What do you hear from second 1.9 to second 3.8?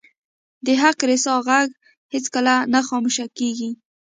هیڅکله نه خاموش کیږي